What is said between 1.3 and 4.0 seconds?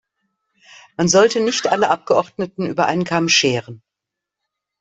nicht alle Abgeordneten über einen Kamm scheren.